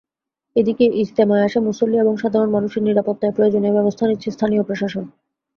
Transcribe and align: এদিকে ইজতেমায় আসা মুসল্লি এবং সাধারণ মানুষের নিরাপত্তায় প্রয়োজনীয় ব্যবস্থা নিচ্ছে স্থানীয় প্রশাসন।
এদিকে 0.55 0.85
ইজতেমায় 1.01 1.45
আসা 1.45 1.59
মুসল্লি 1.61 1.97
এবং 1.99 2.13
সাধারণ 2.17 2.49
মানুষের 2.51 2.85
নিরাপত্তায় 2.85 3.35
প্রয়োজনীয় 3.35 3.73
ব্যবস্থা 3.73 4.03
নিচ্ছে 4.07 4.29
স্থানীয় 4.31 4.63
প্রশাসন। 4.63 5.05